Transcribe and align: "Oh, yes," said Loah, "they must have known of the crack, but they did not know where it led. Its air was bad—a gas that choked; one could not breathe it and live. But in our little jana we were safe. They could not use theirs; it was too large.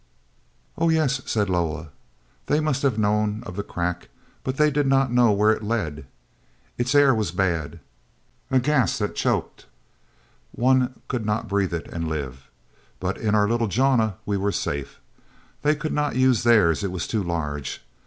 "Oh, 0.79 0.89
yes," 0.89 1.21
said 1.27 1.47
Loah, 1.47 1.89
"they 2.47 2.59
must 2.59 2.81
have 2.81 2.97
known 2.97 3.43
of 3.45 3.55
the 3.55 3.61
crack, 3.61 4.09
but 4.43 4.57
they 4.57 4.71
did 4.71 4.87
not 4.87 5.11
know 5.11 5.31
where 5.31 5.51
it 5.51 5.61
led. 5.63 6.07
Its 6.75 6.95
air 6.95 7.13
was 7.13 7.29
bad—a 7.29 8.59
gas 8.61 8.97
that 8.97 9.13
choked; 9.15 9.67
one 10.53 10.99
could 11.07 11.23
not 11.23 11.47
breathe 11.47 11.71
it 11.75 11.85
and 11.89 12.07
live. 12.09 12.49
But 12.99 13.19
in 13.19 13.35
our 13.35 13.47
little 13.47 13.67
jana 13.67 14.17
we 14.25 14.37
were 14.37 14.51
safe. 14.51 14.99
They 15.61 15.75
could 15.75 15.93
not 15.93 16.15
use 16.15 16.41
theirs; 16.41 16.83
it 16.83 16.91
was 16.91 17.05
too 17.05 17.21
large. 17.21 17.83